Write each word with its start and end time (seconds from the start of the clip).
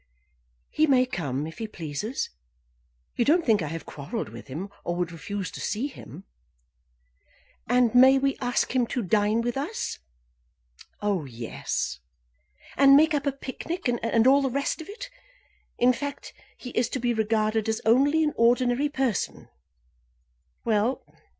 "He 0.71 0.87
may 0.87 1.05
come 1.05 1.45
if 1.45 1.59
he 1.59 1.67
pleases. 1.67 2.31
You 3.15 3.23
don't 3.23 3.45
think 3.45 3.61
I 3.61 3.67
have 3.67 3.85
quarrelled 3.85 4.29
with 4.29 4.47
him, 4.47 4.71
or 4.83 4.95
would 4.95 5.11
refuse 5.11 5.51
to 5.51 5.61
see 5.61 5.85
him!" 5.85 6.23
"And 7.69 7.93
may 7.93 8.17
we 8.17 8.35
ask 8.41 8.75
him 8.75 8.87
to 8.87 9.03
dine 9.03 9.41
with 9.41 9.57
us?" 9.57 9.99
"Oh, 11.01 11.25
yes." 11.25 11.99
"And 12.75 12.97
make 12.97 13.13
up 13.13 13.27
a 13.27 13.31
picnic, 13.31 13.87
and 13.87 14.25
all 14.25 14.41
the 14.41 14.49
rest 14.49 14.81
of 14.81 14.89
it. 14.89 15.11
In 15.77 15.93
fact, 15.93 16.33
he 16.57 16.71
is 16.71 16.89
to 16.89 16.99
be 16.99 17.13
regarded 17.13 17.69
as 17.69 17.79
only 17.85 18.23
an 18.23 18.33
ordinary 18.35 18.89
person. 18.89 19.49